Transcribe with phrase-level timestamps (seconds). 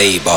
[0.00, 0.29] labor.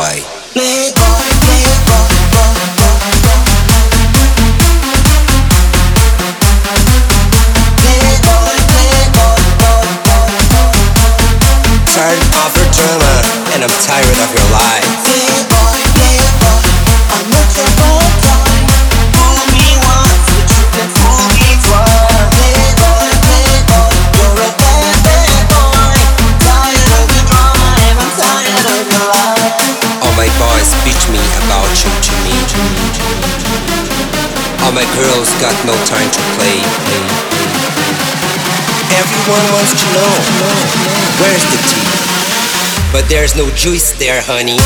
[42.94, 44.60] But there's no juice there, honey.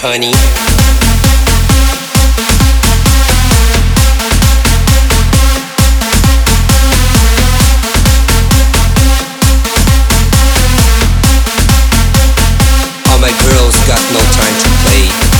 [0.00, 0.30] honey.
[13.10, 15.38] All my girls got no time to play.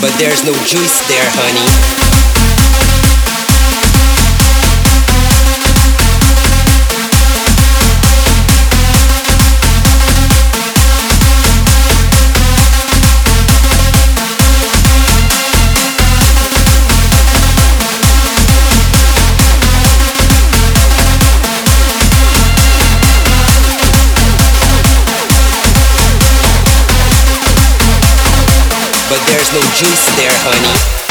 [0.00, 2.13] But there's no juice there, honey.
[29.26, 31.03] There's no juice there, honey.